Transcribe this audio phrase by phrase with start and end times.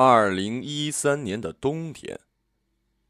[0.00, 2.20] 二零一三年的冬天，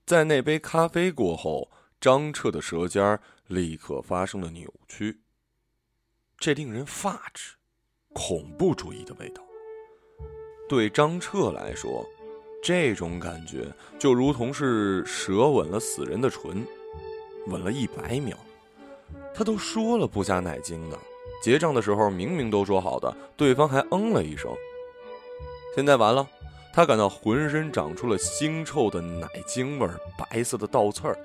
[0.06, 5.20] 在那杯咖啡过后，张彻的舌尖立刻发生了扭曲。
[6.38, 7.56] 这令人发指，
[8.14, 9.42] 恐怖主义的味道。
[10.66, 12.06] 对张彻来说，
[12.64, 16.66] 这种感觉就如同是舌吻了死人的唇，
[17.48, 18.34] 吻了一百秒。
[19.34, 20.98] 他都说了不加奶精的，
[21.42, 24.50] 结账的时候明明都说好的，对方还嗯了一声。
[25.74, 26.26] 现在完了。
[26.78, 31.18] 他感到浑身长出了腥臭的奶精味儿，白色的倒刺儿。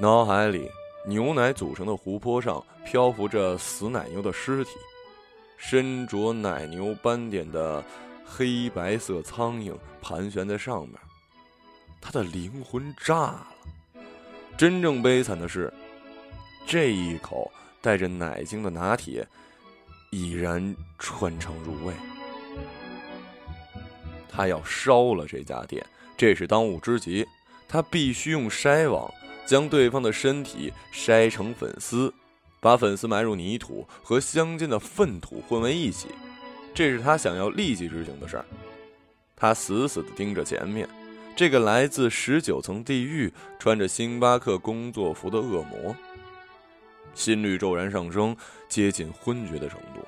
[0.00, 0.70] 脑海里，
[1.06, 4.70] 牛奶组成的湖泊上漂浮着死奶牛的尸体，
[5.58, 7.84] 身着奶牛斑点的
[8.24, 10.92] 黑白色苍蝇盘旋在上面。
[12.00, 13.48] 他的灵魂炸了。
[14.56, 15.70] 真正悲惨的是，
[16.66, 17.52] 这一口
[17.82, 19.28] 带着奶精的拿铁
[20.10, 21.92] 已然穿肠入味。
[24.34, 25.84] 他要烧了这家店，
[26.16, 27.24] 这是当务之急。
[27.68, 29.12] 他必须用筛网
[29.46, 32.12] 将对方的身体筛成粉丝，
[32.60, 36.08] 把粉丝埋入泥土和乡间的粪土混为一起。
[36.74, 38.44] 这是他想要立即执行的事儿。
[39.36, 40.88] 他死死地盯着前面，
[41.36, 45.94] 这个来自十九层地狱、穿着星巴克工作服的恶魔，
[47.14, 48.36] 心率骤然上升，
[48.68, 50.04] 接近昏厥的程度。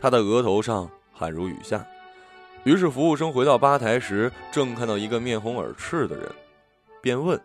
[0.00, 1.86] 他的额头上汗如雨下。
[2.64, 6.30] 于是，服务生回到吧台时，正看到一个面红耳赤的人，
[7.00, 7.40] 便问：“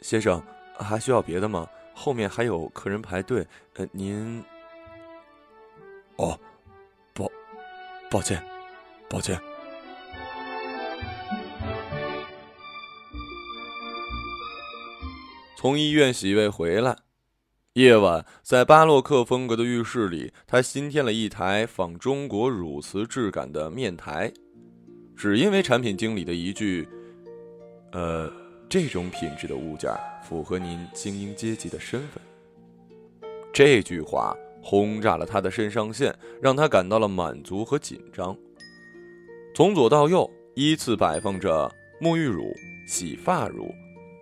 [0.00, 0.40] 先生，
[0.78, 1.66] 还需要别的吗？
[1.92, 3.46] 后面还有客人排队。
[3.74, 4.44] 呃，您……
[6.16, 6.38] 哦，
[7.14, 7.28] 抱，
[8.10, 8.40] 抱歉，
[9.08, 9.40] 抱歉。”
[15.56, 17.05] 从医院洗胃回来。
[17.76, 24.32] 夜晚，在巴洛克风格的浴室里，他新添了一台仿中国汝瓷质感的面台，
[25.14, 26.88] 只因为产品经理的一句
[27.92, 28.32] ：“呃，
[28.66, 32.22] 这种品质的物件符合您精英阶级的身份。”
[33.52, 38.34] 这句话轰炸了他的肾上腺，让他感到了满足和紧张。
[39.54, 42.50] 从左到右依次摆放着沐浴乳、
[42.88, 43.70] 洗发乳、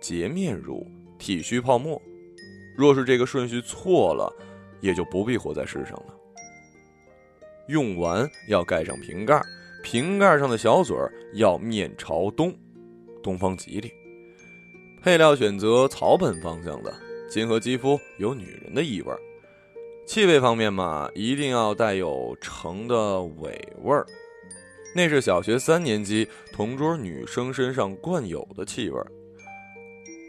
[0.01, 0.85] 洁面乳、
[1.17, 2.01] 体须泡沫。
[2.75, 4.31] 若是这个顺序错了，
[4.81, 6.13] 也就不必活在世上了。
[7.67, 9.41] 用完要盖上瓶盖，
[9.81, 12.53] 瓶盖上的小嘴儿要面朝东，
[13.23, 13.91] 东方吉利。
[15.01, 16.93] 配料选择草本方向的，
[17.29, 19.13] 亲和肌肤，有女人的异味。
[20.05, 24.05] 气味方面嘛，一定要带有橙的尾味儿，
[24.95, 29.07] 那是小学三年级同桌女生身上惯有的气味儿。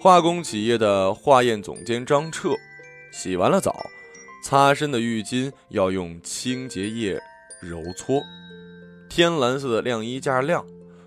[0.06, 2.50] 化工企业的化验总监张彻，
[3.10, 3.74] 洗完了澡，
[4.40, 7.20] 擦身的浴巾要用清洁液
[7.60, 8.22] 揉搓。
[9.08, 10.64] 天蓝色的晾衣架晾，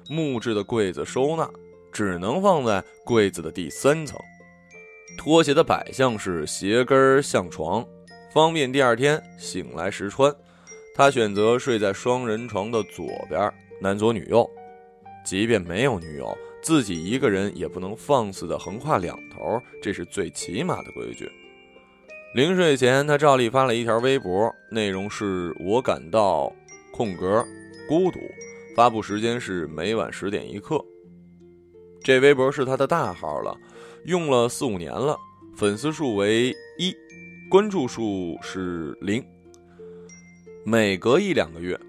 [0.10, 1.50] 木质的柜子收纳，
[1.94, 4.20] 只能放在柜子的第三层。
[5.18, 7.88] 拖鞋的摆向是鞋跟向床，
[8.34, 10.30] 方便第二天醒来时穿。
[10.94, 13.50] 他选择睡在双人床的左边，
[13.80, 14.46] 男左女右。
[15.24, 16.38] 即便没有女友。
[16.62, 21.30] 自己一个人也不能放肆的横跨两头，这是最起码的规矩。
[22.36, 26.54] 临睡前，他照例发了一条微博，内容是我感到
[26.92, 27.44] 空格
[27.88, 28.20] 孤独，
[28.76, 30.80] 发布时间是每晚十点一刻。
[32.04, 33.58] 这微博是他的大号了，
[34.06, 35.18] 用了四五年了，
[35.58, 36.96] 粉丝数为一，
[37.50, 39.24] 关注数是零。
[40.64, 41.80] 每隔一两个月，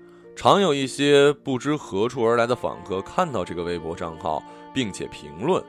[0.40, 4.42] 常有一些不知何处而来的访客看到这个微博账号。
[4.72, 5.60] 并且评论：“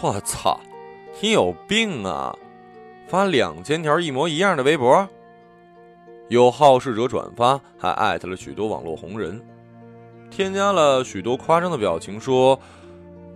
[0.00, 0.58] 我操，
[1.20, 2.34] 你有病啊！
[3.06, 5.06] 发两千条一模一样的微博。”
[6.28, 9.38] 有好事者转发，还艾特了许多网络红人，
[10.30, 12.58] 添加了许多夸张的表情，说：“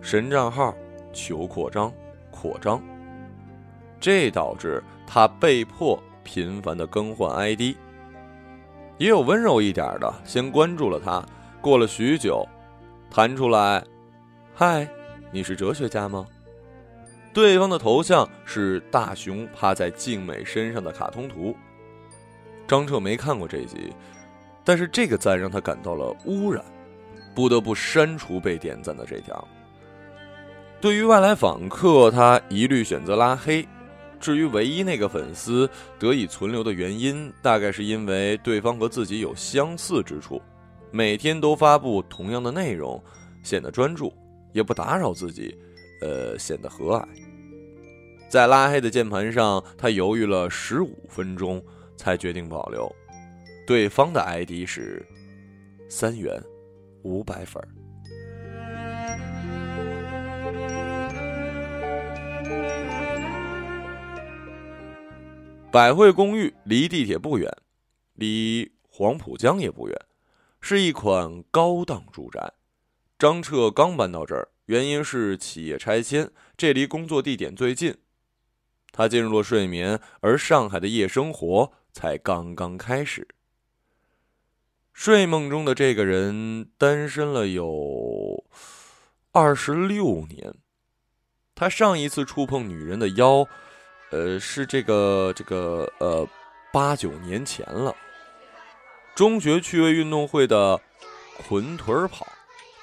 [0.01, 0.73] 神账号，
[1.13, 1.93] 求扩张，
[2.31, 2.81] 扩张。”
[4.01, 7.75] 这导致他被迫频繁的更换 ID。
[8.97, 11.23] 也有温柔一点的，先关注了他，
[11.61, 12.43] 过了许久，
[13.11, 13.83] 弹出来。
[14.55, 14.87] 嗨，
[15.31, 16.25] 你是哲学家吗？
[17.31, 21.55] 对方的头像是大熊趴在静美身上的卡通图。
[22.67, 23.93] 张彻没看过这集，
[24.63, 26.65] 但是这个赞让他感到了污染，
[27.35, 29.47] 不得不删除被点赞的这条。
[30.81, 33.67] 对于外来访客，他一律选择拉黑。
[34.19, 35.69] 至于唯一那个粉丝
[35.99, 40.41] 得以存留的原因，大概是因为对方和自己有相似之处，
[40.91, 43.01] 每天都发布同样的内容，
[43.43, 44.13] 显得专注。
[44.53, 45.55] 也不打扰自己，
[46.01, 47.05] 呃，显得和蔼。
[48.27, 51.63] 在拉黑的键盘上，他犹豫了十五分钟，
[51.95, 52.91] 才决定保留。
[53.67, 55.05] 对方的 ID 是
[55.89, 56.41] 三元
[57.03, 57.61] 五百分。
[65.69, 67.51] 百汇公寓离地铁不远，
[68.13, 69.99] 离黄浦江也不远，
[70.61, 72.53] 是一款高档住宅。
[73.19, 77.97] 张彻刚搬到这儿，原因是企业拆迁，这离工作地点最近。
[78.93, 83.27] 他进入了睡眠，而上海的夜生活才刚刚开始。
[84.93, 88.45] 睡梦中的这个人单身了有
[89.31, 90.55] 二十六年，
[91.53, 93.47] 他上一次触碰女人的腰，
[94.09, 96.27] 呃，是这个这个呃
[96.71, 97.95] 八九年前了。
[99.15, 100.79] 中学趣味运动会的
[101.47, 102.27] 捆腿跑，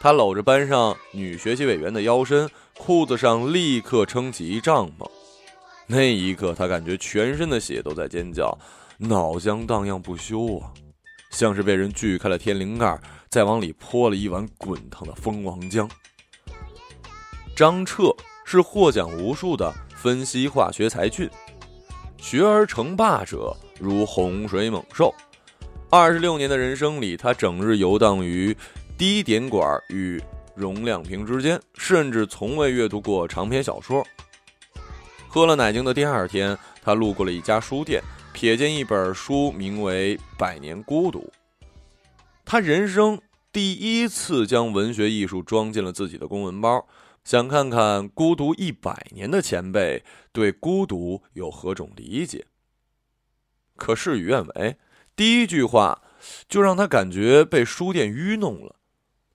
[0.00, 5.08] 他搂着班上女学习委员的腰身，裤子上立刻撑起一帐篷。
[5.86, 8.56] 那一刻，他感觉全身的血都在尖叫，
[8.98, 10.72] 脑浆荡漾不休啊。
[11.30, 12.98] 像是被人锯开了天灵盖，
[13.28, 15.88] 再往里泼了一碗滚烫的蜂王浆。
[17.56, 19.72] 张彻是获奖无数的
[20.04, 21.30] 分析化学才俊，
[22.18, 25.14] 学而成霸者如洪水猛兽。
[25.88, 28.54] 二十六年的人生里，他整日游荡于
[28.98, 30.22] 低点管与
[30.54, 34.06] 容量瓶之间，甚至从未阅读过长篇小说。
[35.26, 38.02] 喝了奶精的第二天，他路过了一家书店。
[38.34, 41.20] 瞥见一本书，名为《百年孤独》。
[42.44, 43.18] 他人生
[43.50, 46.86] 第一次将文学艺术装进了自己的公文包，
[47.24, 52.46] 想看看孤独一百年的前辈对孤独有何种理解。
[53.76, 54.76] 可事与愿违，
[55.16, 56.02] 第一句话
[56.48, 58.76] 就让他感觉被书店愚弄了。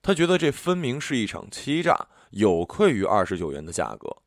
[0.00, 4.22] 他觉得这分明是一场欺诈，有愧于二十九元的价格。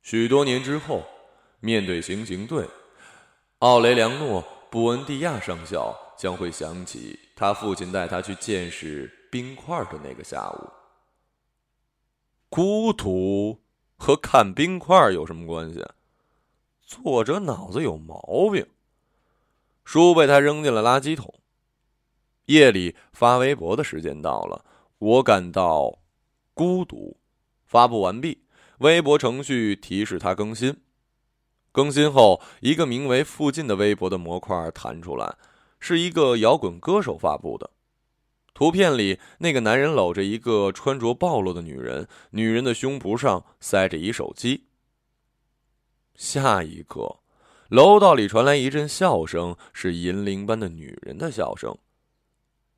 [0.00, 1.04] 许多年之后。
[1.64, 2.68] 面对行刑队，
[3.60, 10.81] 奥雷良诺·布恩蒂亚上校将会想起他父亲带他去见识冰块的那个下午。
[12.54, 13.62] 孤独
[13.96, 15.82] 和看冰块有什么关系？
[16.82, 18.66] 作者脑子有毛病。
[19.86, 21.32] 书被他扔进了垃圾桶。
[22.44, 24.66] 夜里发微博的时间到了，
[24.98, 26.00] 我感到
[26.52, 27.16] 孤独。
[27.64, 28.42] 发布完毕，
[28.80, 30.82] 微博程序提示他更新。
[31.72, 35.38] 更新后，一个名为“附近”的微博的模块弹出来，
[35.80, 37.70] 是一个摇滚歌手发布的。
[38.54, 44.66] 图片里，那个男人搂着一个穿着暴露的女人，女人的胸脯上塞着一手机。
[46.14, 47.20] 下一刻，
[47.68, 51.76] 楼道里传来一阵笑声，是银铃般的女人的笑声。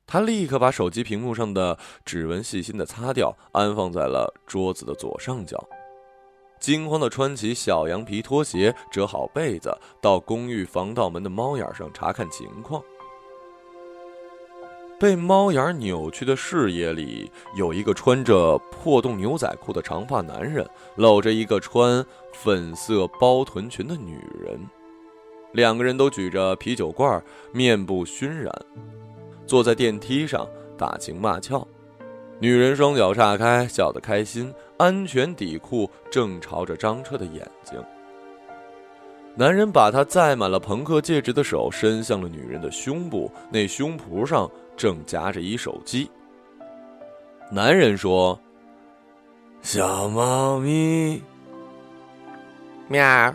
[0.07, 5.61] 他立刻把手机屏幕上的指纹细心的擦掉，安放在了桌子的左上角。
[6.59, 12.81] 惊慌的穿起小羊皮拖鞋，折好被子，到公寓防盗门的猫眼上查看情况。
[14.99, 20.65] 被猫眼扭曲的视野里，有一个穿着破洞牛仔裤的长发男人，
[20.95, 22.03] 搂着一个穿
[22.33, 24.59] 粉色包臀裙的女人，
[25.51, 27.21] 两个人都举着啤酒罐，
[27.51, 28.51] 面部熏染，
[29.45, 30.47] 坐在电梯上
[30.77, 31.67] 打情骂俏。
[32.39, 34.53] 女人双脚岔开，笑得开心。
[34.77, 37.81] 安全底裤正朝着张彻的眼睛。
[39.35, 46.09] 男人把他载满了朋克戒指的手伸向了女人的胸部，那胸脯上正夹着一手机。
[47.51, 48.39] 男人说
[49.61, 51.21] ：“小猫咪，
[52.87, 53.33] 喵，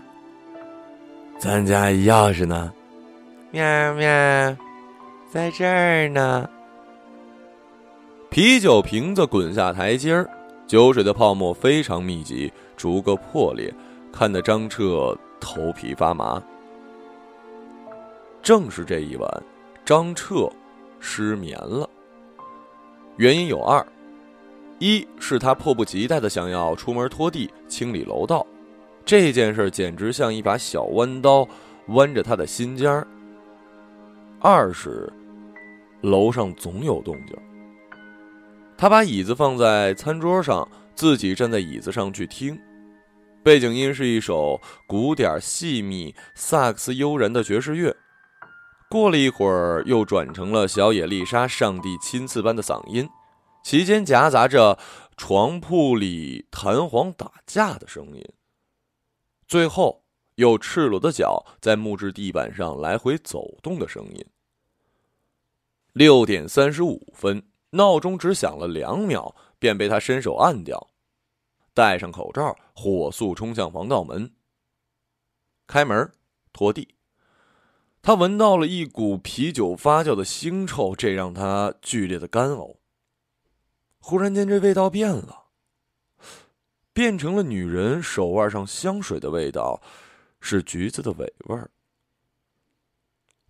[1.39, 2.73] 咱家钥匙呢？
[3.53, 3.63] 喵
[3.95, 4.07] 喵，
[5.31, 6.49] 在这儿呢。”
[8.31, 10.29] 啤酒瓶子滚下台阶儿，
[10.67, 13.73] 酒水的泡沫非常密集，逐个破裂，
[14.13, 16.41] 看得张彻头皮发麻。
[18.43, 19.43] 正是这一晚，
[19.85, 20.49] 张彻
[21.01, 21.89] 失眠了。
[23.17, 23.85] 原因有二：
[24.79, 28.47] 一是他迫不及待的想要出门拖地、清理楼道，
[29.05, 31.47] 这件事简直像一把小弯刀，
[31.89, 33.07] 弯着他的心尖儿；
[34.39, 35.13] 二是
[36.01, 37.37] 楼上总有动静。
[38.79, 42.59] 他把椅子放在餐桌上，自己站在椅子上去听。
[43.43, 47.95] 背景音是一首古典细密、萨克斯悠然的爵士乐。
[48.91, 53.09] 过了一会儿，又转成了小野丽莎上帝亲赐般的嗓音，
[53.63, 54.77] 其间夹杂着
[55.17, 58.25] 床铺里弹簧打架的声音。
[59.47, 60.03] 最后，
[60.35, 64.27] 有赤裸的脚在木质地板上来回走动的声音。
[65.93, 67.43] 六点三十五分。
[67.73, 70.89] 闹钟只响了两秒，便被他伸手按掉。
[71.73, 74.29] 戴上口罩，火速冲向防盗门。
[75.69, 76.11] 开门，
[76.53, 76.97] 拖地。
[78.03, 82.77] 他闻到了一股啤酒发酵的腥臭，这让他剧烈的干呕。
[83.99, 85.45] 忽然间，这味道变了，
[86.95, 89.83] 变成了女人手腕上香水的味道，
[90.41, 91.71] 是橘子的尾味儿。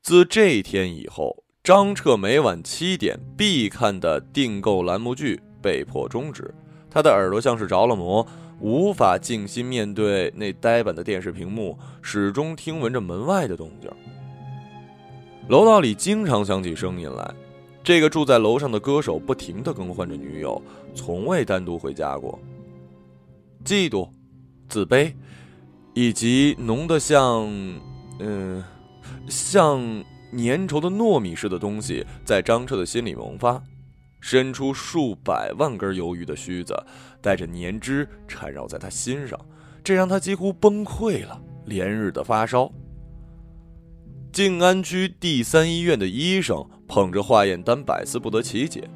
[0.03, 6.53] 自这天以后，张彻每晚七点必看的订购栏目剧被迫终止，
[6.91, 8.27] 他的耳朵像是着了魔，
[8.59, 13.89] 无法静心面对那呆板的电视屏幕，始终听闻着门外的动静。
[15.51, 17.35] 楼道里经常响起声音来。
[17.83, 20.63] 这个住在楼上的歌手不停的更换着女友，
[20.95, 22.39] 从未单独回家过。
[23.65, 24.09] 嫉妒、
[24.69, 25.13] 自卑，
[25.93, 27.51] 以及浓得像……
[28.21, 28.63] 嗯，
[29.29, 29.81] 像
[30.31, 33.61] 粘稠的糯米似的东西，在张彻的心里萌发，
[34.21, 36.81] 伸出数百万根鱿鱼的须子，
[37.21, 39.37] 带着粘汁缠绕在他心上，
[39.83, 42.71] 这让他几乎崩溃了，连日的发烧。
[44.33, 48.89] 静安区第三医院的医生捧着化验单，百思不得其解：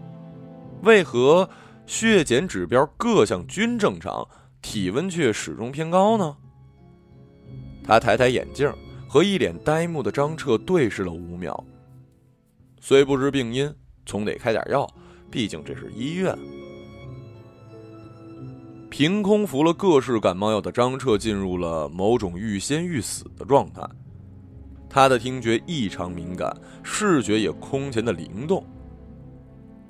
[0.83, 1.49] 为何
[1.87, 4.27] 血检指标各项均正常，
[4.63, 6.37] 体温却始终偏高呢？
[7.83, 8.73] 他抬抬眼镜，
[9.09, 11.65] 和一脸呆木的张彻对视了五秒。
[12.81, 13.75] 虽不知病因，
[14.07, 14.89] 总得开点药，
[15.33, 16.37] 毕竟这是医院。
[18.89, 23.83] 凭空服了各式感冒药的张彻进入了某种欲仙欲死的状态。
[24.95, 28.65] 他的听觉异常敏感，视觉也空前的灵动。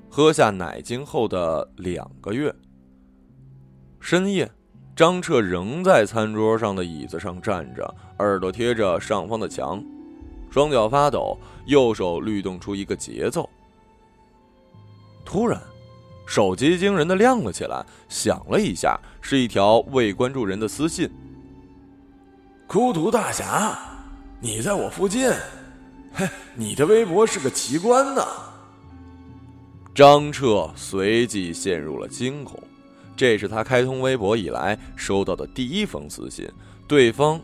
[0.09, 2.51] 喝下奶精后的两个月，
[3.99, 4.49] 深夜，
[4.95, 9.79] 张彻仍在餐桌上的椅子上站着，耳朵贴着上方的墙，
[10.49, 13.47] 双脚发抖，右手律动出一个节奏。
[15.23, 15.61] 突然，
[16.25, 21.07] 手机惊人的亮了起来，响了一下，是一条未关注人的私信
[22.65, 23.77] ：“孤独大侠。”
[24.45, 25.27] 你在我附近，
[26.13, 28.23] 嘿，你的微博是个奇观呢。
[29.95, 32.61] 张彻随即陷入了惊恐，
[33.17, 36.47] 这是他开通微博以来收到的第一封私信，
[36.87, 37.41] 对方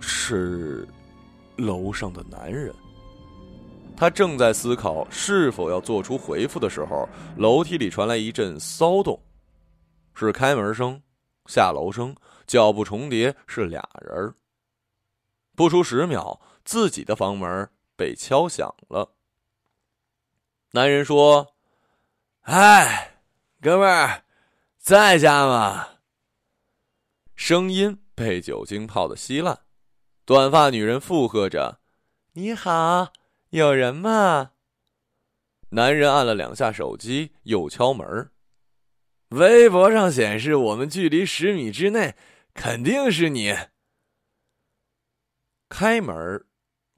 [0.00, 0.88] 是
[1.56, 2.74] 楼上的男人。
[3.94, 9.20] 他正在思考是否要做出回复的时候，楼梯里传来一阵骚动，
[10.14, 10.98] 是开门声、
[11.50, 14.34] 下楼声，脚步重叠，是俩人儿。
[15.58, 19.16] 不出十秒，自己的房门被敲响了。
[20.70, 21.56] 男人说
[22.46, 23.18] ：“哎，
[23.60, 24.22] 哥们儿，
[24.78, 25.88] 在家吗？”
[27.34, 29.62] 声音被酒精泡的稀烂。
[30.24, 31.80] 短发女人附和着
[32.34, 33.12] ：“你好，
[33.50, 34.52] 有人吗？”
[35.70, 38.30] 男人按了两下手机，又敲门。
[39.30, 42.14] 微博上显示我们距离十米之内，
[42.54, 43.56] 肯定是你。
[45.68, 46.44] 开门，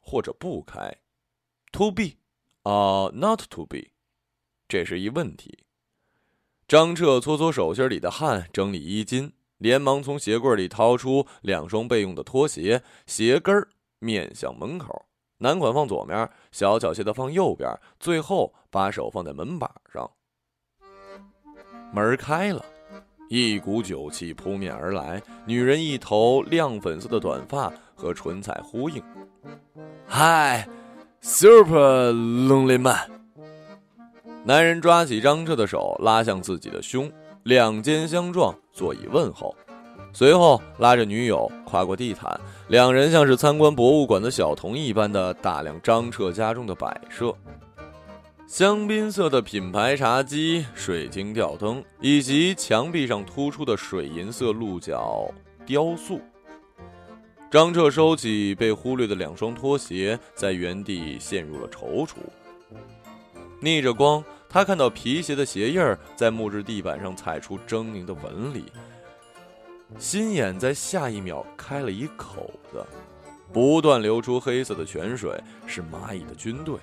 [0.01, 0.97] 或者不开
[1.73, 2.17] ，to be，
[2.63, 3.89] 啊，not to be，
[4.69, 5.65] 这是一问题。
[6.69, 15.07] 张彻搓搓手心里的汗，整理衣襟，连忙从鞋柜里掏出两双备用的拖鞋，鞋跟儿面向门口，
[15.39, 20.09] 男款放左面，小脚鞋的放右边，最后把手放在门把上。
[21.93, 22.65] 门开了，
[23.31, 27.73] 一股酒气扑面而来，女人一头亮粉色的短发。
[28.01, 29.03] 和唇彩呼应。
[30.07, 30.67] 嗨
[31.21, 32.97] ，Super Lonely Man。
[34.43, 39.55] 男人抓起张彻的手，拉向自己的胸，两肩相撞，作以问候。
[40.15, 47.35] 随后拉着女友跨过地毯，两人像是参观博物馆的小童一般的打量张彻家中的摆设：
[48.51, 55.33] 香槟色的品牌茶几、水晶吊灯，以及墙壁上突出的水银色鹿角
[55.65, 56.21] 雕塑。
[57.49, 62.17] 张彻收起被忽略的两双拖鞋，在原地陷入了踌躇。
[63.61, 68.65] 逆着光，他看到皮鞋的鞋印儿在木质地板上踩出狰狞的纹理，
[69.97, 72.85] 心眼在下一秒开了一口子，
[73.53, 76.75] 不断流出黑色的泉水，是蚂蚁的军队。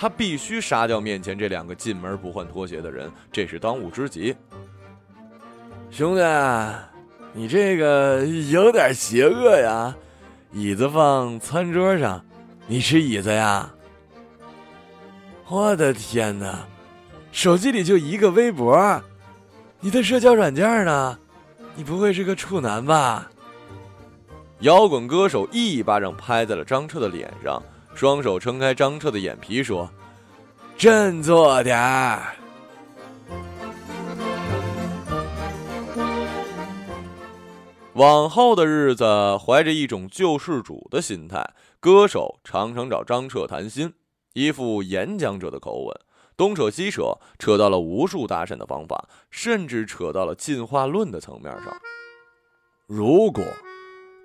[0.00, 4.34] 他必须杀掉面前这两个进门不换拖鞋的人，这是当务之急。
[5.90, 6.22] 兄弟。
[7.32, 9.94] 你这个有点邪恶呀！
[10.52, 12.24] 椅子放餐桌上，
[12.66, 13.70] 你吃椅子呀？
[15.46, 16.66] 我的天哪！
[17.30, 19.00] 手机里就一个微博，
[19.78, 21.16] 你的社交软件呢？
[21.76, 23.30] 你不会是个处男吧？
[24.60, 27.62] 摇滚歌手一巴掌拍在了张彻的脸上，
[28.00, 29.86] 双手撑开张彻的眼皮说
[30.78, 32.34] ：“振作点儿。”
[37.92, 39.04] 往后的日子，
[39.36, 41.46] 怀着一种救世主的心态，
[41.78, 43.92] 歌手常常找张彻谈心，
[44.32, 45.94] 一副演讲者的口吻，
[46.38, 51.76] 东扯西扯，扯到了无数搭讪的方法，甚至扯到了进化论的层面上。
[52.86, 53.44] 如果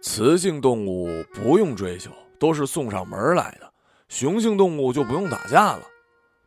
[0.01, 3.72] 雌性动物不用追求，都是送上门来的，
[4.08, 5.82] 雄性动物就不用打架了。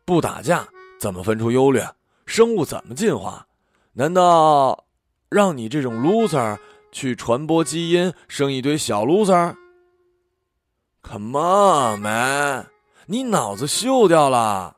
[0.05, 0.67] 不打架，
[0.99, 1.87] 怎么分出优劣？
[2.25, 3.45] 生物怎么进化？
[3.93, 4.85] 难道
[5.29, 6.57] 让你这种 loser
[6.91, 12.67] 去传播基因，生一堆小 loser？Come on, man！
[13.07, 14.77] 你脑子锈掉了。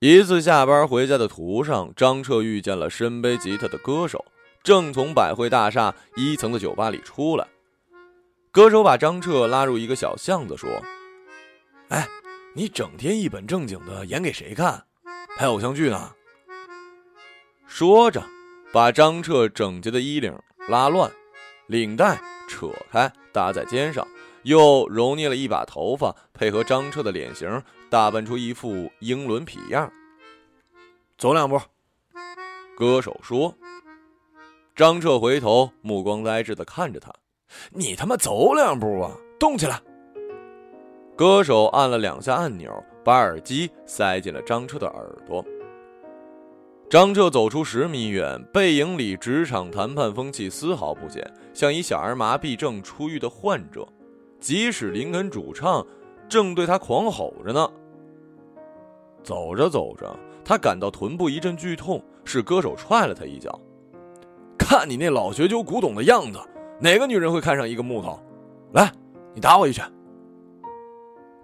[0.00, 4.24] 一次下班回家的途上，张彻遇见了身背吉他的歌手，
[4.62, 7.46] 正从百汇大厦一层的酒吧里出来。
[8.52, 10.68] 歌手把张彻拉入一个小巷子，说
[11.88, 12.06] ：“哎，
[12.54, 14.84] 你整天一本正经的演给谁看？
[15.38, 16.12] 拍偶像剧呢？”
[17.66, 18.22] 说着，
[18.70, 21.10] 把张彻整洁的衣领拉乱，
[21.66, 24.06] 领带扯开搭在肩上。
[24.42, 29.90] 又揉捏了一把头发，配合张彻的脸型，打扮出一副英伦痞样。
[31.16, 31.58] 走两步，
[32.76, 33.56] 歌手说。
[34.74, 37.10] 张彻回头，目光呆滞的看着他
[37.70, 39.80] ：“你他妈走两步啊，动起来！”
[41.16, 42.72] 歌手按了两下按钮，
[43.04, 45.44] 把耳机塞进了张彻的耳朵。
[46.88, 53.86] 张彻走出十米远，背影里职场谈判风气丝毫不减，像一小儿麻痹症初愈的患者。
[54.40, 55.86] 即使林肯主唱
[56.28, 57.70] 正对他狂吼着呢。
[59.22, 63.58] 走着走着，他感到臀部一阵剧痛，是歌手踹了他一脚。
[64.58, 66.38] 看你那老学究古董的样子，
[66.82, 68.18] 哪个女人会看上一个木头？
[68.72, 68.90] 来，
[69.34, 69.88] 你打我一拳。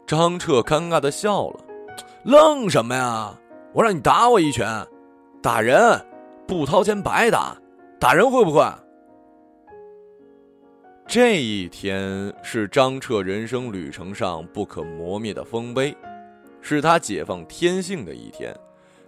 [0.04, 1.60] 张彻尴尬的笑了，
[2.24, 3.32] 愣什么呀？
[3.72, 4.66] 我让你打我一拳，
[5.40, 5.78] 打人
[6.44, 7.56] 不掏钱白打，
[8.00, 8.68] 打人会不会？
[11.06, 15.96] 这一天是张彻人生旅程上不可磨灭的丰碑，
[16.60, 18.52] 是他解放天性的一天。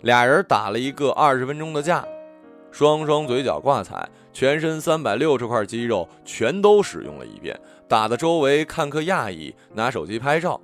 [0.02, 2.04] 俩人打了一个二十分钟的架，
[2.70, 10.60] 双双嘴角挂彩，全身三百六十块肌肉全都使用了一遍，打的周围看客讶异，拿手机拍照。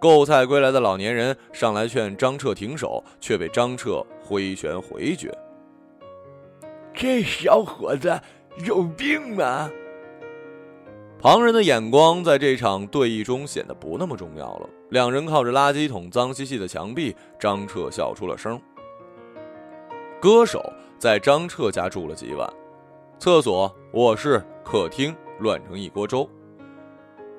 [0.00, 5.32] 购菜归来的老年人上来劝张彻停手，却被张彻挥拳回绝。
[6.92, 8.20] 这小伙子
[8.66, 9.70] 有病吗？
[11.18, 14.68] 旁人的眼光在这场对弈中显得不那么重要了。
[14.90, 18.60] 两人靠着垃圾桶脏兮兮的墙壁，张彻笑出了声。
[20.20, 20.62] 歌手
[21.04, 22.50] 在张彻家住了几晚，
[23.18, 26.26] 厕所、卧室、客厅乱成一锅粥。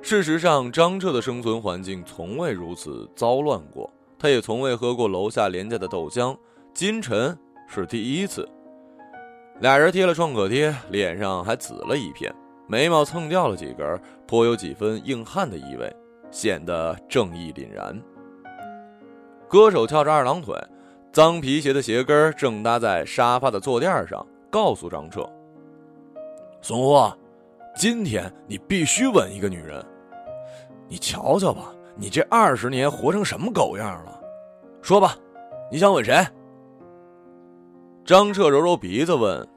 [0.04, 6.38] 事实上，张彻的生存环境从未如此糟乱过，他也从未喝过楼下廉价的豆浆。
[6.76, 7.36] 金晨
[7.68, 8.48] 是第一次。
[9.62, 12.32] 俩人贴了创可贴，脸上还紫了一片。
[12.68, 15.92] 眉毛蹭掉了几根，颇有几分硬汉的意味，
[16.30, 18.00] 显得正义凛然。
[19.50, 20.56] 歌手翘着二郎腿，
[21.16, 25.26] 脏皮鞋的鞋跟正搭在沙发的坐垫上，告诉张彻
[26.62, 27.18] ：“松货，
[27.74, 29.82] 今天你必须吻一个女人。
[30.90, 34.22] 你瞧瞧吧，你这二十年活成什么狗样了？
[34.82, 35.16] 说吧，
[35.72, 36.22] 你想吻谁？”
[38.04, 39.48] 张彻揉揉鼻子问：“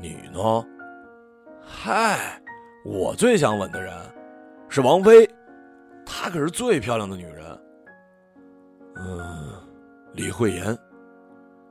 [0.00, 0.66] 你呢？”
[1.60, 2.40] 嗨，
[2.82, 3.92] 我最想吻的人
[4.70, 5.28] 是王菲，
[6.06, 7.44] 她可是最漂亮的女人。
[8.98, 9.52] 嗯，
[10.16, 10.76] 李慧妍。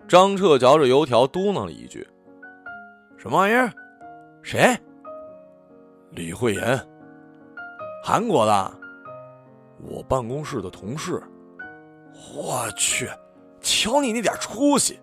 [0.08, 2.08] 张彻嚼着油条嘟囔了一句
[3.17, 3.73] ：“什么玩意儿？
[4.43, 4.77] 谁？
[6.12, 6.79] 李慧妍，
[8.03, 8.71] 韩国的，
[9.81, 11.19] 我办公室的同事。
[12.36, 13.10] 我去，
[13.62, 14.99] 瞧你那点出息！”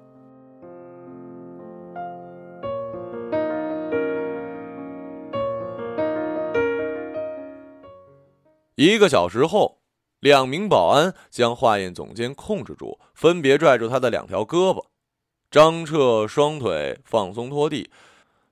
[8.77, 9.82] 一个小时后，
[10.23, 14.85] 两名保安将化验总监控制住，分别拽住他的两条胳膊。
[15.51, 17.91] 张彻双腿放松拖地，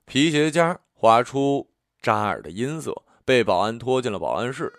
[0.03, 1.69] 皮鞋尖划出
[2.01, 4.73] 扎耳的音色，被保安拖进了保安室。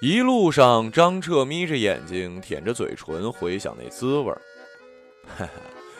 [0.00, 4.42] 一路上，张彻眯着眼睛，舔着嘴唇，回想那滋味儿。
[5.38, 5.52] 哈哈，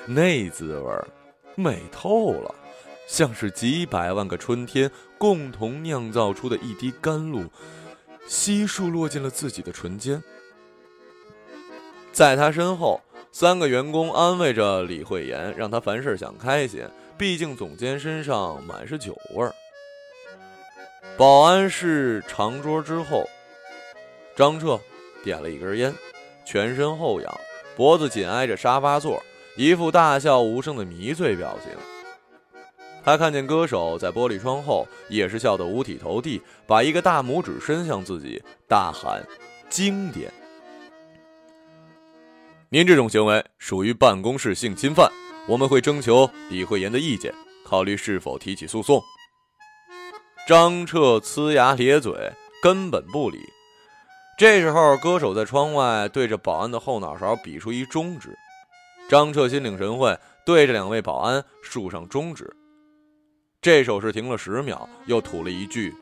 [0.06, 1.06] 那滋味儿
[1.54, 2.52] 美透了，
[3.06, 7.44] 像是几百万个春天共同酿造出的一滴甘露。
[8.28, 10.22] 悉数落进了自己的唇间，
[12.12, 13.00] 在他身后，
[13.32, 19.54] 三个员工安慰着李慧妍，让他凡事想开心，毕竟总监身上满是酒味儿。
[21.16, 23.24] 保安室长桌之后，
[24.36, 24.78] 张彻
[25.24, 25.92] 点了一根烟，
[26.44, 27.40] 全身后仰，
[27.76, 29.22] 脖子紧挨着沙发座，
[29.56, 31.72] 一副大笑无声的迷醉表情。
[33.04, 39.24] 他看见歌手在玻璃窗后，也是笑得五体投地，把一个大拇指伸向自己，大喊
[39.70, 40.30] ：“经典！”
[42.72, 45.06] 您这种行为属于办公室性侵犯，
[45.46, 47.30] 我们会征求李慧妍的意见，
[47.66, 48.98] 考虑是否提起诉讼。
[50.48, 52.32] 张彻呲牙咧嘴，
[52.62, 53.38] 根本不理。
[54.38, 58.34] 这时候，歌手在窗外对着保安的后脑勺比出一中指，
[59.06, 62.56] 张彻心领神会，对着两位保安竖上中指。
[63.60, 65.94] 这手势停了十秒，又吐了一句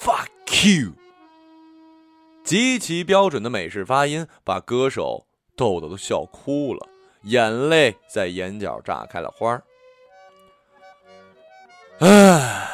[0.00, 0.28] “fuck
[0.64, 0.92] you”，
[2.44, 5.26] 极其标准的美式发音，把歌手
[5.60, 6.88] 逗得都笑哭了，
[7.24, 9.62] 眼泪在眼角炸开了花儿。
[11.98, 12.66] 唉，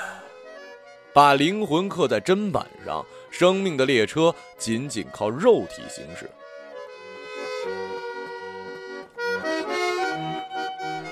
[1.12, 6.30] 把灵魂刻在砧板上，生命的列车仅仅靠肉体行驶。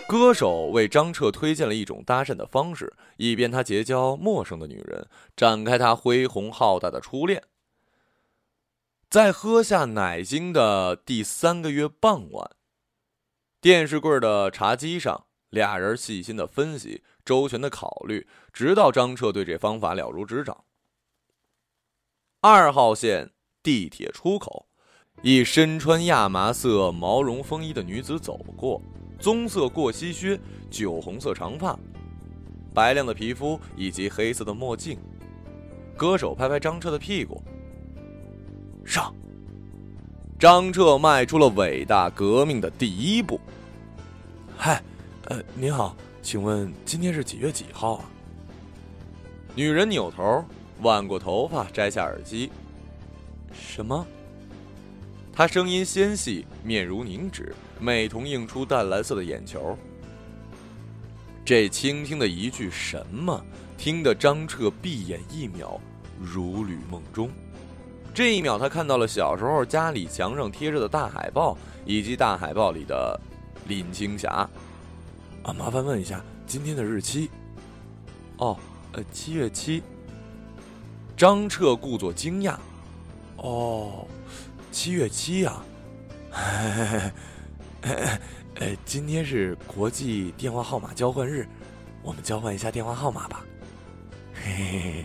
[0.06, 5.04] 歌手为张彻推荐了一种搭讪的方式，以便他结交陌生的女人，
[5.36, 7.42] 展开他恢宏浩大的初恋。
[9.14, 12.50] 在喝下奶精的第三个月傍晚，
[13.60, 20.64] 电视柜的茶几上，俩人细心的分析，周全的考虑，直到张彻对这方法了如指掌。
[22.40, 23.30] 二号线
[23.62, 24.66] 地铁出口，
[25.22, 28.82] 一身穿亚麻色毛绒风衣的女子走过。
[29.20, 30.36] 棕色过膝靴，
[30.68, 31.78] 酒红色长发，
[32.74, 34.98] 白亮的皮肤以及黑色的墨镜。
[35.96, 37.40] 歌手拍拍张彻的屁股，
[38.84, 39.14] 上。
[40.38, 43.40] 张彻迈出了伟大革命的第一步。
[44.56, 44.82] 嗨，
[45.26, 48.04] 呃，您好，请问今天是几月几号啊？
[49.54, 50.44] 女人扭头，
[50.82, 52.50] 挽过头发，摘下耳机。
[53.52, 54.06] 什么？
[55.32, 57.54] 她声音纤细，面如凝脂。
[57.80, 59.76] 美瞳映出淡蓝色的眼球，
[61.44, 63.44] 这轻轻的一句什么，
[63.76, 65.80] 听得张彻闭眼一秒，
[66.18, 67.28] 如履梦中。
[68.14, 73.20] 这一秒，他看到了小时候家里墙上贴着的大海报，以及大海报里的
[73.66, 74.48] 林青霞。
[75.42, 77.28] 啊，麻烦问一下今天的日期。
[78.36, 78.56] 哦，
[78.92, 79.82] 呃，七月七。
[81.16, 82.56] 张彻故作惊讶。
[83.38, 84.06] 哦，
[84.70, 85.60] 七月七呀。
[86.30, 87.12] 呃，
[88.86, 91.48] 今天是国际电话号码交换日，
[92.00, 93.44] 我们交换一下电话号码吧。
[94.32, 95.04] 嘿嘿嘿。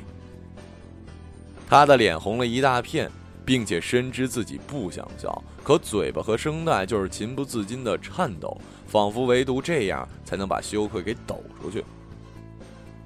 [1.70, 3.12] 他的脸红了一大片，
[3.46, 11.86] 并且深知自己不想笑，可嘴巴和声带就是情不自禁的颤抖，仿佛唯独这样才能把羞愧给抖出去。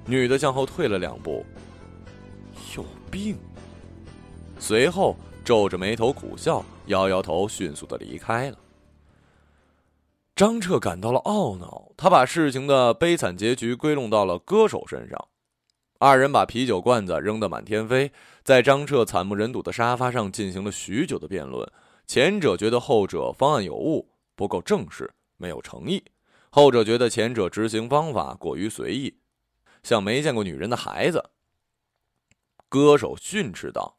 [0.06, 1.44] 女的向后退了两步，
[2.74, 3.36] 有病。
[4.58, 8.56] 随后皱着眉头苦笑，摇摇头，迅速的离开了。
[10.34, 15.28] 张彻感到了懊恼，他把事情的悲惨结局归拢到了歌手身上。
[15.98, 18.10] 二人把啤酒罐子扔得满天飞，
[18.42, 21.66] 在张彻惨不忍睹的沙发上进行了许久的辩论。
[22.06, 25.98] 前者觉得后者方案有误，不够正式，没有诚意；
[26.50, 29.16] 后者觉得前者执行方法过于随意，
[29.82, 31.24] 像没见过女人的孩子。
[32.68, 33.96] 歌手训斥道：“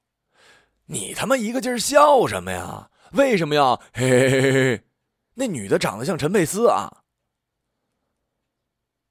[0.86, 2.92] 你他妈一个劲儿笑什么呀？
[3.14, 4.82] 为什么要嘿嘿嘿嘿嘿？”
[5.34, 7.05] 那女的长得像陈佩斯啊！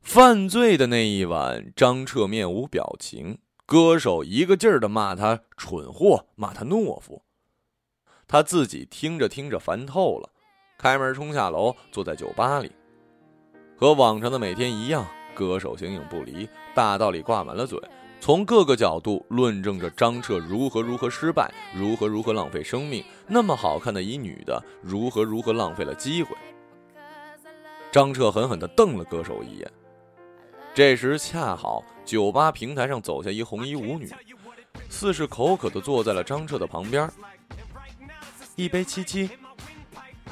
[0.04, 7.22] 犯罪的那一晚，张彻面无表情，歌手一个劲儿的骂他蠢货，骂他懦夫。
[8.28, 10.28] 他自己听着听着烦透了，
[10.78, 12.70] 开门冲下楼，坐在酒吧里，
[13.76, 17.80] 和往常的每天一样，歌手形影不离，大道理挂满了嘴。
[18.20, 23.02] 从各个角度论证着张彻如何如何失败，如何如何浪费生命。
[23.26, 26.36] 那么好看的一女的，如何如何浪费了机会。
[27.90, 29.72] 张彻狠狠地瞪了歌手一眼。
[30.74, 34.12] 这时恰好酒吧平台上走下一红衣舞女，
[34.90, 37.08] 似是口渴的坐在了张彻的旁边。
[38.56, 39.30] 一杯七七。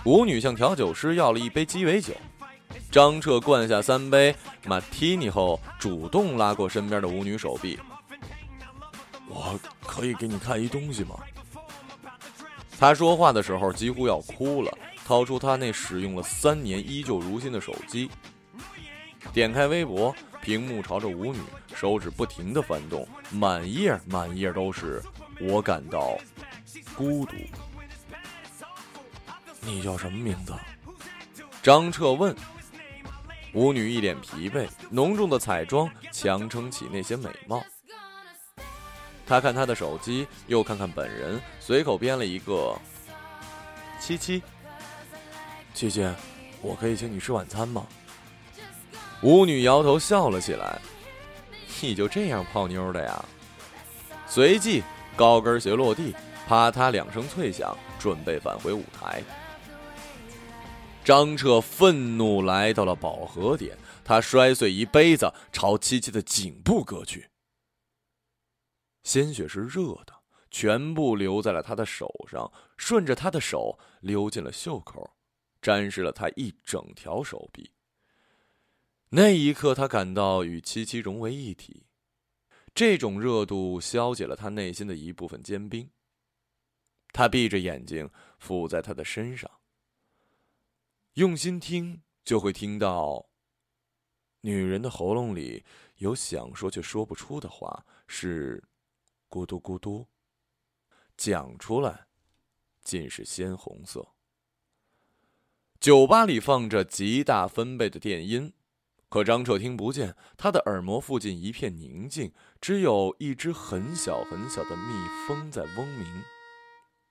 [0.05, 2.13] 舞女向调酒师要了一杯鸡尾酒。
[2.91, 7.79] 张彻灌下三杯马提尼后，主动拉过身边的舞女手臂。
[9.29, 11.15] 我可以给你看一东西吗？
[12.81, 14.77] 他说话的时候几乎要哭了，
[15.07, 18.11] 掏出他那使用了三年依旧如新的手机，
[19.33, 21.39] 点开微博，屏幕朝着舞女，
[21.75, 25.01] 手指不停的翻动，满页满页都是
[25.41, 26.19] 我感到
[26.97, 27.37] 孤独。
[29.61, 30.53] 你叫什么名字？
[31.63, 32.35] 张彻问。
[33.55, 37.63] 舞女一脸疲惫，浓重的彩妆强撑起那些美貌。
[39.27, 42.75] 他看他的手机，又看看本人，随口编了一个
[44.01, 44.43] “七七”。
[45.75, 46.11] 七七，
[46.63, 47.87] 我可以请你吃晚餐吗？
[49.23, 50.81] 舞女摇头笑了起来
[51.81, 53.25] ：“你就这样泡妞的呀？”
[54.27, 54.83] 随即
[55.15, 56.13] 高跟鞋落地，
[56.49, 59.23] 啪嗒两声脆响，准备返回舞台。
[61.05, 67.29] 张彻愤怒来到了饱和点，他摔碎一杯子，朝七七的颈部割去。
[69.05, 70.13] 鲜血是热的，
[70.51, 75.09] 全部流在了他的手上，顺着他的手溜进了袖口，
[75.61, 77.71] 沾湿了他一整条手臂。
[79.15, 81.85] 那一刻，他感到与七七融为一体，
[82.75, 85.91] 这种热度消解了他内心的一部分坚冰。
[87.13, 89.51] 他闭着眼睛伏在他的身上，
[91.13, 93.29] 用心听，就会听到
[94.41, 95.63] 女人的喉咙里
[95.99, 98.65] 有想说却说不出的话，是
[99.29, 100.07] 咕嘟咕嘟，
[101.19, 102.07] 讲出来
[102.83, 104.15] 尽是鲜红色。
[105.79, 108.55] 酒吧里放着极大分贝的电音。
[109.13, 114.95] 可张彻听不见，他的耳膜附近一片宁静，只有一只很小很小的蜜
[115.29, 116.23] 蜂在嗡鸣。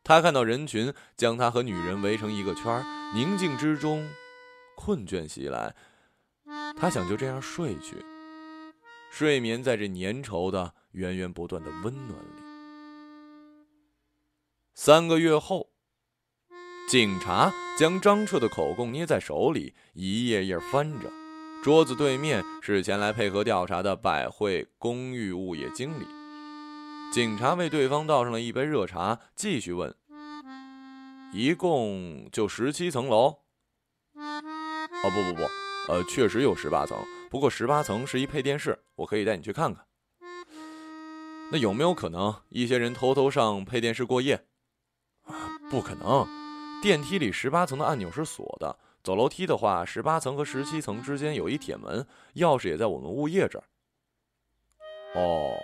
[0.04, 2.84] 他看到人群将他和女人围成一个圈儿
[3.14, 4.10] 宁静之中，
[4.76, 5.76] 困倦袭来。
[6.76, 8.04] 他想就这样睡去，
[9.12, 12.42] 睡眠在这粘稠的、源源不断的温暖里。
[14.74, 15.70] 三个月后，
[16.90, 21.21] 警察将张彻的口供捏在手里，一页页翻着。
[21.64, 26.08] 桌子对面是前来配合调查的百汇公寓物业经理。
[27.14, 29.94] 警察为对方倒上了一杯热茶，继续问
[31.32, 33.42] ：“一共就十七层楼
[34.18, 35.44] ？”“哦，不不不，
[35.92, 36.98] 呃，确实有十八层，
[37.30, 39.86] 不过十八层是一配电室，我可以带你去看看。
[41.54, 44.48] ”“那有没有可能一些人偷偷上配电室过夜
[45.70, 46.28] ？”“不可能，
[46.82, 53.64] 电梯里十八层的按钮是锁的。”走楼梯的话，十八层和十七层之间有一铁门，钥匙也在我们物业这儿。
[55.16, 55.56] 哦，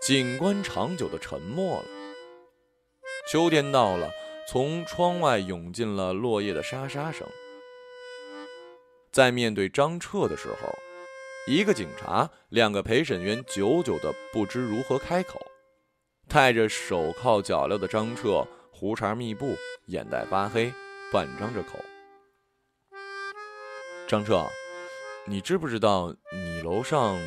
[0.00, 1.84] 警官长久的沉默了。
[3.30, 4.10] 秋天到了，
[4.48, 7.28] 从窗外涌进了落叶的沙沙声。
[9.12, 10.74] 在面对张彻的时候，
[11.46, 15.38] 一个警察，两个陪审员，久久的不知如何开口。
[16.26, 19.54] 戴着手铐脚镣的张彻，胡茬密布，
[19.86, 20.72] 眼袋发黑。
[21.10, 21.78] 半张着口，
[24.06, 24.46] 张彻，
[25.24, 27.18] 你知不知道你楼上？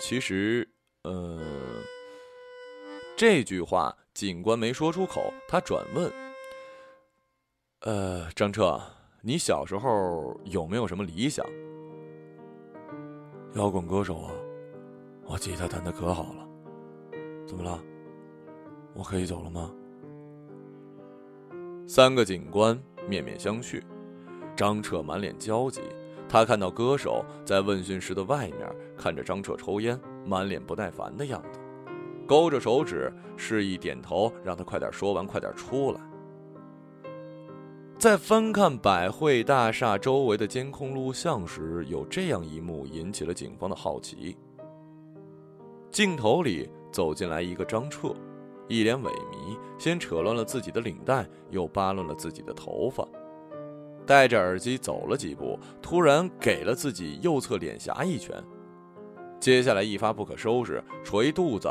[0.00, 0.66] 其实，
[1.02, 1.38] 呃，
[3.14, 6.10] 这句话警官没说出口，他转问
[7.80, 8.80] ：“呃，张彻，
[9.20, 11.44] 你小时候有没有什么理想？”
[13.52, 14.32] 摇滚歌手啊，
[15.26, 16.48] 我吉他弹的可好了。
[17.46, 17.78] 怎么了？
[18.94, 19.70] 我可以走了吗？
[21.88, 22.76] 三个警官
[23.08, 23.80] 面面相觑，
[24.56, 25.80] 张彻满脸焦急。
[26.28, 31.60] 他看到歌手在问讯室的外面看着张彻抽烟，满脸不耐烦的样子，
[32.26, 36.00] 勾着手指示意点头，让他快点说完，快点出来。
[37.96, 44.36] 在翻看百汇大厦周围的监控录像时，有这样一幕引起了警方的好奇：
[45.92, 48.12] 镜头里走进来一个张彻。
[48.68, 53.06] 一脸萎靡，先扯乱了自己的领带，又扒乱了自己的头发，
[54.04, 58.42] 戴着耳机走了几步，突然给了自己右侧脸颊一拳，
[59.38, 61.68] 接下来一发不可收拾，捶肚子，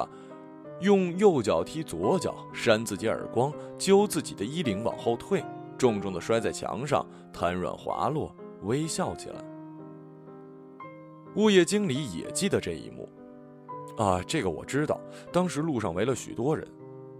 [0.80, 5.44] 用右脚踢左脚，扇自己耳光，揪自己的衣领往后退，
[5.78, 9.36] 重重的摔在墙上，瘫软滑落，微笑起来。
[11.36, 13.10] 物业经理也记得这一幕，
[13.98, 14.98] 啊，这个我知道，
[15.34, 16.66] 当时路上围了许多人。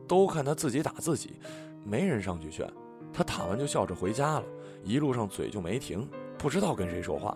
[0.08, 1.40] 都看他自己打自己，
[1.84, 2.68] 没人上去劝，
[3.12, 4.44] 他打完就笑着回家了。
[4.84, 7.36] 一路上嘴就没停，不知道跟谁说话。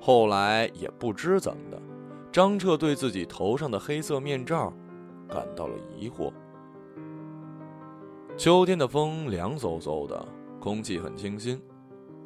[0.00, 1.82] 后来也不知怎么的，
[2.30, 4.72] 张彻对自己头上的黑色面罩
[5.28, 6.32] 感到了疑惑。
[8.36, 10.28] 秋天的风凉飕飕的，
[10.60, 11.60] 空气很清新。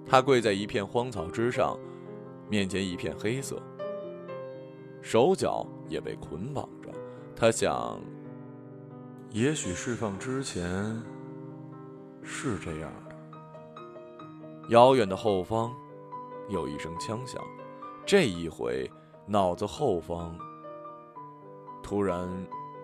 [0.07, 1.79] 他跪在一片荒草之上，
[2.49, 3.61] 面前一片黑色，
[5.01, 6.69] 手脚也被捆绑。
[7.37, 8.01] 他想，
[9.31, 11.03] 也许释放之前
[12.23, 13.15] 是这样的。
[14.71, 15.75] 遥远的后方，
[16.49, 17.43] 有一声枪响，
[18.07, 18.91] 这一回，
[19.27, 20.39] 脑子后方
[21.83, 22.29] 突然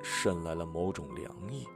[0.02, 1.66] 渗来了某种凉意。